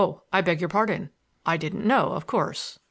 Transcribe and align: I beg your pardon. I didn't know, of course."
I 0.33 0.41
beg 0.41 0.59
your 0.61 0.67
pardon. 0.67 1.11
I 1.45 1.57
didn't 1.57 1.85
know, 1.85 2.07
of 2.13 2.25
course." 2.25 2.79